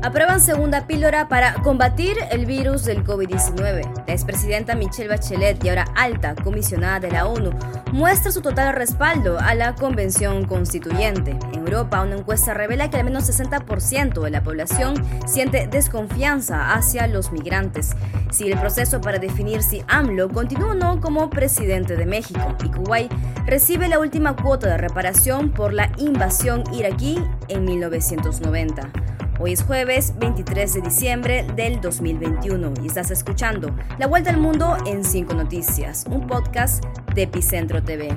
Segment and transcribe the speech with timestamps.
[0.00, 4.04] Aprueban segunda píldora para combatir el virus del COVID-19.
[4.06, 7.50] La expresidenta Michelle Bachelet y ahora alta comisionada de la ONU
[7.92, 11.36] muestra su total respaldo a la Convención Constituyente.
[11.52, 14.94] En Europa, una encuesta revela que al menos 60% de la población
[15.26, 17.90] siente desconfianza hacia los migrantes.
[18.30, 22.68] Sigue el proceso para definir si AMLO continúa o no como presidente de México y
[22.68, 23.12] Kuwait
[23.46, 29.07] recibe la última cuota de reparación por la invasión iraquí en 1990.
[29.40, 34.76] Hoy es jueves 23 de diciembre del 2021 y estás escuchando La Vuelta al Mundo
[34.84, 36.84] en 5 Noticias, un podcast
[37.14, 38.08] de Epicentro TV.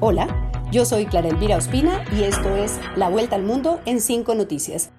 [0.00, 4.34] Hola, yo soy Clara Elvira Ospina y esto es La Vuelta al Mundo en 5
[4.34, 4.92] Noticias.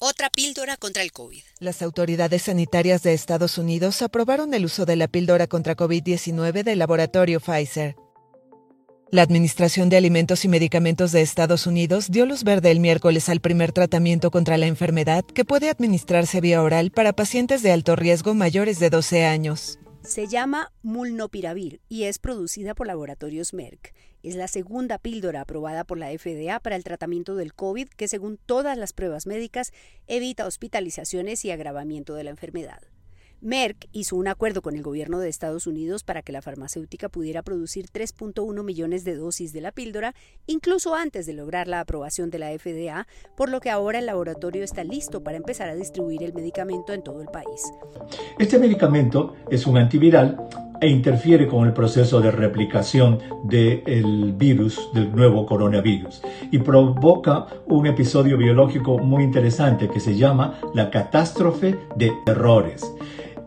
[0.00, 1.42] Otra píldora contra el COVID.
[1.60, 6.80] Las autoridades sanitarias de Estados Unidos aprobaron el uso de la píldora contra COVID-19 del
[6.80, 7.94] laboratorio Pfizer.
[9.12, 13.40] La Administración de Alimentos y Medicamentos de Estados Unidos dio luz verde el miércoles al
[13.40, 18.34] primer tratamiento contra la enfermedad que puede administrarse vía oral para pacientes de alto riesgo
[18.34, 19.80] mayores de 12 años.
[20.02, 23.94] Se llama Mulnopiravir y es producida por laboratorios Merck.
[24.22, 28.38] Es la segunda píldora aprobada por la FDA para el tratamiento del COVID que según
[28.38, 29.72] todas las pruebas médicas
[30.06, 32.80] evita hospitalizaciones y agravamiento de la enfermedad.
[33.42, 37.42] Merck hizo un acuerdo con el gobierno de Estados Unidos para que la farmacéutica pudiera
[37.42, 40.14] producir 3.1 millones de dosis de la píldora,
[40.46, 43.06] incluso antes de lograr la aprobación de la FDA,
[43.38, 47.02] por lo que ahora el laboratorio está listo para empezar a distribuir el medicamento en
[47.02, 47.62] todo el país.
[48.38, 50.36] Este medicamento es un antiviral
[50.80, 57.86] e interfiere con el proceso de replicación del virus, del nuevo coronavirus, y provoca un
[57.86, 62.90] episodio biológico muy interesante que se llama la catástrofe de errores.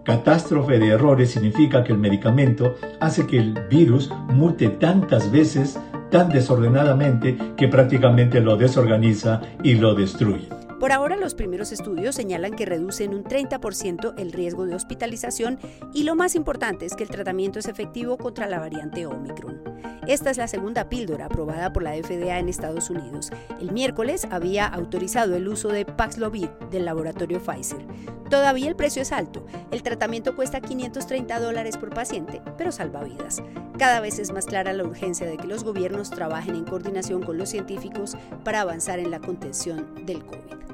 [0.04, 5.80] Catástrofe de errores significa que el medicamento hace que el virus mute tantas veces,
[6.12, 10.50] tan desordenadamente, que prácticamente lo desorganiza y lo destruye.
[10.78, 15.58] Por ahora los primeros estudios señalan que reduce en un 30% el riesgo de hospitalización
[15.94, 19.62] y lo más importante es que el tratamiento es efectivo contra la variante Omicron.
[20.08, 23.32] Esta es la segunda píldora aprobada por la FDA en Estados Unidos.
[23.62, 27.86] El miércoles había autorizado el uso de Paxlovid del laboratorio Pfizer.
[28.30, 29.46] Todavía el precio es alto.
[29.72, 33.42] El tratamiento cuesta 530 dólares por paciente, pero salva vidas.
[33.78, 37.38] Cada vez es más clara la urgencia de que los gobiernos trabajen en coordinación con
[37.38, 40.73] los científicos para avanzar en la contención del COVID.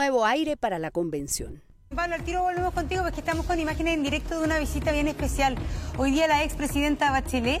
[0.00, 1.60] Nuevo aire para la convención.
[1.94, 5.08] Pablo, al tiro volvemos contigo porque estamos con imágenes en directo de una visita bien
[5.08, 5.56] especial.
[5.98, 7.60] Hoy día la expresidenta Bachelet,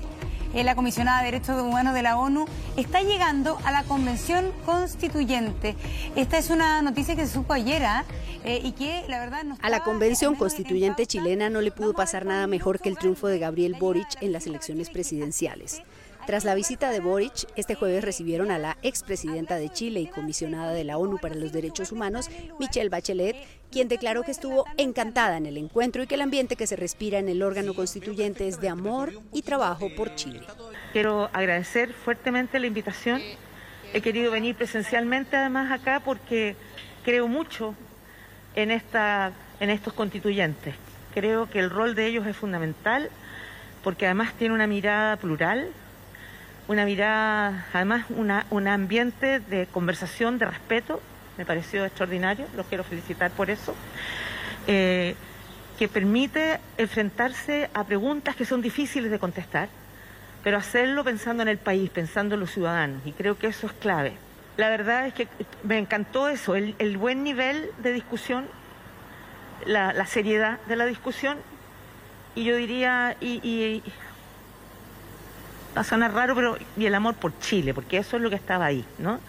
[0.54, 2.46] eh, la comisionada de Derechos Humanos de la ONU,
[2.78, 5.76] está llegando a la convención constituyente.
[6.16, 8.06] Esta es una noticia que se supo ayer ¿ah?
[8.42, 12.46] eh, y que la verdad A la convención constituyente chilena no le pudo pasar nada
[12.46, 15.82] mejor que el triunfo de Gabriel Boric en las elecciones presidenciales.
[16.30, 20.70] Tras la visita de Boric, este jueves recibieron a la expresidenta de Chile y comisionada
[20.70, 22.30] de la ONU para los Derechos Humanos,
[22.60, 23.34] Michelle Bachelet,
[23.72, 27.18] quien declaró que estuvo encantada en el encuentro y que el ambiente que se respira
[27.18, 30.42] en el órgano constituyente es de amor y trabajo por Chile.
[30.92, 33.20] Quiero agradecer fuertemente la invitación.
[33.92, 36.54] He querido venir presencialmente además acá porque
[37.04, 37.74] creo mucho
[38.54, 40.76] en, esta, en estos constituyentes.
[41.12, 43.10] Creo que el rol de ellos es fundamental
[43.82, 45.72] porque además tiene una mirada plural,
[46.70, 51.02] una mirada, además una, un ambiente de conversación, de respeto,
[51.36, 53.74] me pareció extraordinario, los quiero felicitar por eso,
[54.68, 55.16] eh,
[55.80, 59.68] que permite enfrentarse a preguntas que son difíciles de contestar,
[60.44, 63.72] pero hacerlo pensando en el país, pensando en los ciudadanos, y creo que eso es
[63.72, 64.12] clave.
[64.56, 65.26] La verdad es que
[65.64, 68.46] me encantó eso, el, buen nivel de discusión,
[69.66, 71.36] la, seriedad de la discusión,
[72.36, 73.82] y yo diría, y
[75.76, 78.36] va a sonar raro, pero y el amor por Chile, porque eso es lo que
[78.36, 79.20] estaba ahí, ¿no?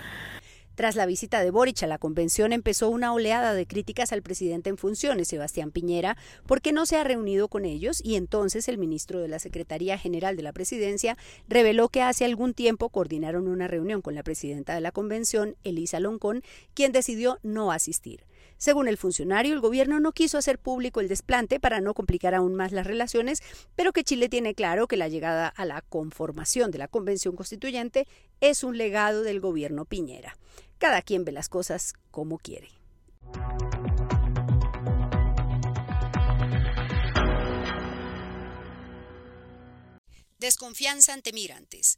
[0.76, 4.70] Tras la visita de Boric a la convención empezó una oleada de críticas al presidente
[4.70, 6.18] en funciones, Sebastián Piñera,
[6.48, 10.36] porque no se ha reunido con ellos y entonces el ministro de la Secretaría General
[10.36, 11.18] de la Presidencia
[11.48, 16.00] reveló que hace algún tiempo coordinaron una reunión con la presidenta de la convención, Elisa
[16.00, 16.42] Loncón,
[16.74, 18.26] quien decidió no asistir.
[18.62, 22.54] Según el funcionario, el gobierno no quiso hacer público el desplante para no complicar aún
[22.54, 23.42] más las relaciones,
[23.76, 28.08] pero que Chile tiene claro que la llegada a la conformación de la Convención Constituyente
[28.40, 30.38] es un legado del gobierno Piñera.
[30.78, 32.70] Cada quien ve las cosas como quiere.
[40.38, 41.98] Desconfianza ante migrantes.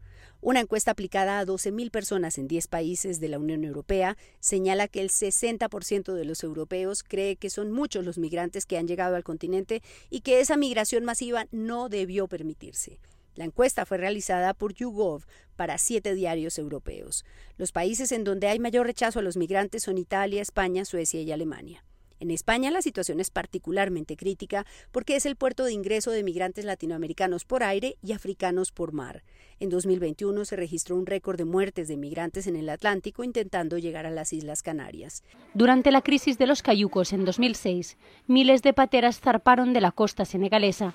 [0.43, 5.01] Una encuesta aplicada a 12.000 personas en 10 países de la Unión Europea señala que
[5.01, 9.23] el 60% de los europeos cree que son muchos los migrantes que han llegado al
[9.23, 12.99] continente y que esa migración masiva no debió permitirse.
[13.35, 17.23] La encuesta fue realizada por YouGov para siete diarios europeos.
[17.57, 21.31] Los países en donde hay mayor rechazo a los migrantes son Italia, España, Suecia y
[21.31, 21.83] Alemania.
[22.21, 26.65] En España la situación es particularmente crítica porque es el puerto de ingreso de migrantes
[26.65, 29.23] latinoamericanos por aire y africanos por mar.
[29.59, 34.05] En 2021 se registró un récord de muertes de migrantes en el Atlántico intentando llegar
[34.05, 35.23] a las Islas Canarias.
[35.55, 37.97] Durante la crisis de los cayucos en 2006,
[38.27, 40.93] miles de pateras zarparon de la costa senegalesa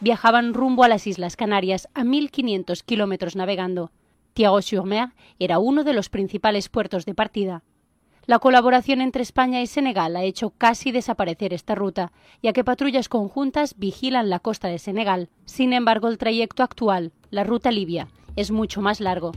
[0.00, 3.92] viajaban rumbo a las Islas Canarias a 1.500 kilómetros navegando.
[4.34, 7.62] Thiago-sur-Mer era uno de los principales puertos de partida.
[8.26, 12.10] La colaboración entre España y Senegal ha hecho casi desaparecer esta ruta,
[12.42, 15.28] ya que patrullas conjuntas vigilan la costa de Senegal.
[15.44, 19.30] Sin embargo, el trayecto actual, la ruta libia, es mucho más largo.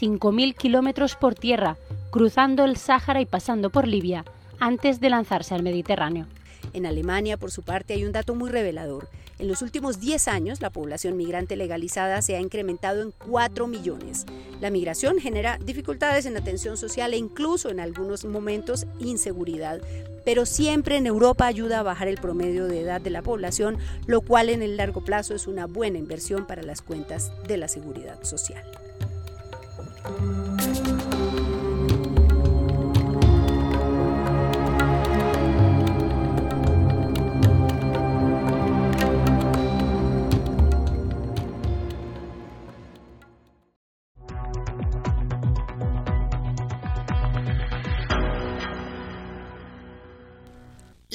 [0.00, 1.76] 5.000 kilómetros por tierra,
[2.12, 4.24] cruzando el Sáhara y pasando por Libia,
[4.60, 6.26] antes de lanzarse al Mediterráneo.
[6.72, 9.08] En Alemania, por su parte, hay un dato muy revelador.
[9.38, 14.24] En los últimos 10 años, la población migrante legalizada se ha incrementado en 4 millones.
[14.60, 19.80] La migración genera dificultades en atención social e incluso en algunos momentos inseguridad,
[20.24, 24.22] pero siempre en Europa ayuda a bajar el promedio de edad de la población, lo
[24.22, 28.22] cual en el largo plazo es una buena inversión para las cuentas de la seguridad
[28.24, 28.64] social.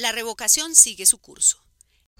[0.02, 1.58] La revocación sigue su curso.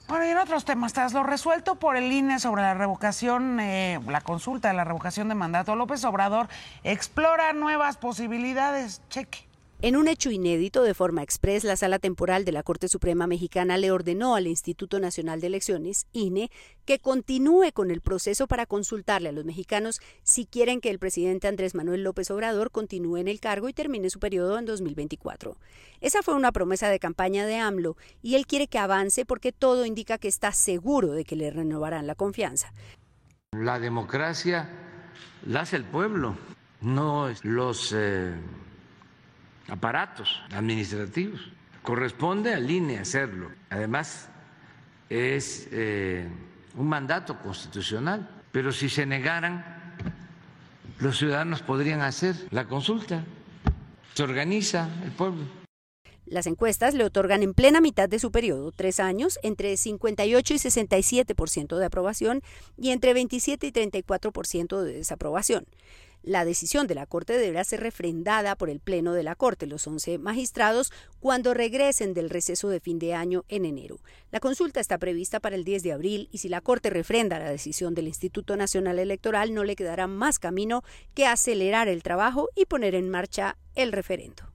[0.06, 3.98] Bueno, y en otros temas, tras lo resuelto por el INE sobre la revocación, eh,
[4.06, 6.48] la consulta de la revocación de mandato, López Obrador
[6.84, 9.02] explora nuevas posibilidades.
[9.08, 9.48] Cheque.
[9.84, 13.76] En un hecho inédito, de forma express, la Sala Temporal de la Corte Suprema Mexicana
[13.78, 16.52] le ordenó al Instituto Nacional de Elecciones, INE,
[16.84, 21.48] que continúe con el proceso para consultarle a los mexicanos si quieren que el presidente
[21.48, 25.56] Andrés Manuel López Obrador continúe en el cargo y termine su periodo en 2024.
[26.00, 29.84] Esa fue una promesa de campaña de AMLO y él quiere que avance porque todo
[29.84, 32.72] indica que está seguro de que le renovarán la confianza.
[33.50, 34.70] La democracia
[35.44, 36.36] la hace el pueblo,
[36.82, 37.92] no los...
[37.92, 38.32] Eh,
[39.68, 41.40] aparatos administrativos.
[41.82, 43.50] Corresponde al INE hacerlo.
[43.70, 44.28] Además,
[45.08, 46.28] es eh,
[46.76, 48.28] un mandato constitucional.
[48.52, 49.64] Pero si se negaran,
[51.00, 53.24] los ciudadanos podrían hacer la consulta.
[54.14, 55.44] Se organiza el pueblo.
[56.26, 60.56] Las encuestas le otorgan en plena mitad de su periodo, tres años, entre 58 y
[60.56, 62.42] 67% de aprobación
[62.78, 65.66] y entre 27 y 34% de desaprobación.
[66.22, 69.86] La decisión de la Corte deberá ser refrendada por el Pleno de la Corte, los
[69.86, 73.98] 11 magistrados, cuando regresen del receso de fin de año en enero.
[74.30, 77.50] La consulta está prevista para el 10 de abril y si la Corte refrenda la
[77.50, 80.82] decisión del Instituto Nacional Electoral no le quedará más camino
[81.14, 84.52] que acelerar el trabajo y poner en marcha el referendo.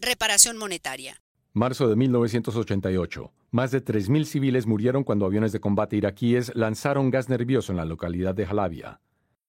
[0.00, 1.20] Reparación monetaria.
[1.56, 3.32] Marzo de 1988.
[3.50, 7.86] Más de 3.000 civiles murieron cuando aviones de combate iraquíes lanzaron gas nervioso en la
[7.86, 9.00] localidad de Halabia.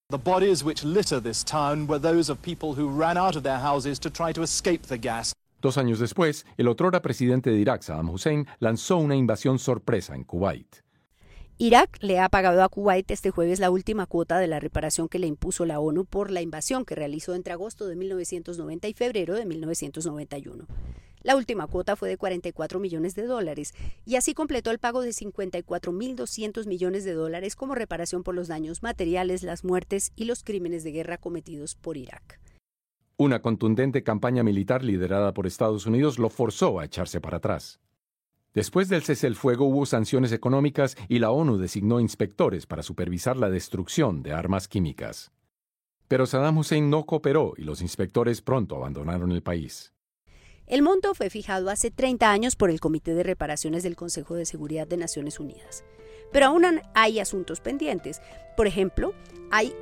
[0.10, 3.60] The bodies which litter this town were those of people who ran out of their
[3.60, 5.34] houses to try to escape the gas.
[5.62, 10.24] Dos años después, el otrora presidente de Irak, Saddam Hussein, lanzó una invasión sorpresa en
[10.24, 10.78] Kuwait.
[11.58, 15.20] Irak le ha pagado a Kuwait este jueves la última cuota de la reparación que
[15.20, 19.36] le impuso la ONU por la invasión que realizó entre agosto de 1990 y febrero
[19.36, 20.68] de 1991.
[21.28, 23.74] La última cuota fue de 44 millones de dólares
[24.06, 28.82] y así completó el pago de 54.200 millones de dólares como reparación por los daños
[28.82, 32.40] materiales, las muertes y los crímenes de guerra cometidos por Irak.
[33.18, 37.82] Una contundente campaña militar liderada por Estados Unidos lo forzó a echarse para atrás.
[38.54, 43.36] Después del cese el fuego hubo sanciones económicas y la ONU designó inspectores para supervisar
[43.36, 45.34] la destrucción de armas químicas.
[46.08, 49.92] Pero Saddam Hussein no cooperó y los inspectores pronto abandonaron el país.
[50.68, 54.46] El monto fue fijado hace 30 años por el Comité de Reparaciones del Consejo de
[54.46, 55.86] Seguridad de Naciones Unidas.
[56.34, 58.22] Pero aún hay asuntos pendientes.
[58.58, 59.14] Por ejemplo,
[59.50, 59.74] hay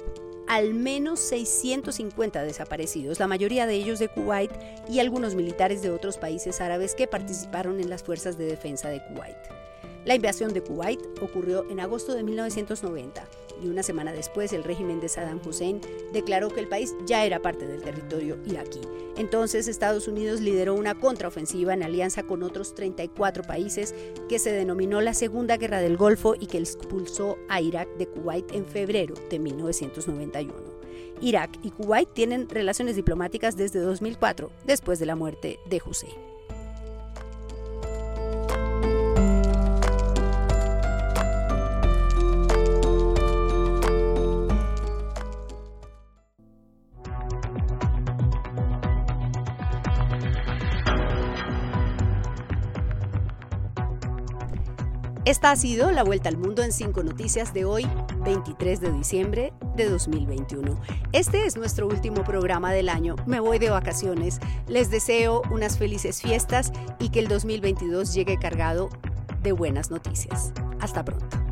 [0.48, 4.52] al menos 650 desaparecidos, la mayoría de ellos de Kuwait
[4.88, 9.04] y algunos militares de otros países árabes que participaron en las fuerzas de defensa de
[9.08, 9.65] Kuwait.
[10.06, 13.28] La invasión de Kuwait ocurrió en agosto de 1990
[13.64, 15.82] y una semana después el régimen de Saddam Hussein
[16.14, 18.82] declaró que el país ya era parte del territorio iraquí.
[19.18, 23.96] Entonces Estados Unidos lideró una contraofensiva en alianza con otros 34 países
[24.30, 28.54] que se denominó la Segunda Guerra del Golfo y que expulsó a Irak de Kuwait
[28.54, 30.54] en febrero de 1991.
[31.20, 36.35] Irak y Kuwait tienen relaciones diplomáticas desde 2004, después de la muerte de Hussein.
[55.26, 57.88] Esta ha sido la vuelta al mundo en cinco noticias de hoy,
[58.24, 60.80] 23 de diciembre de 2021.
[61.14, 63.16] Este es nuestro último programa del año.
[63.26, 64.40] Me voy de vacaciones.
[64.68, 68.90] Les deseo unas felices fiestas y que el 2022 llegue cargado
[69.42, 70.54] de buenas noticias.
[70.80, 71.45] Hasta pronto.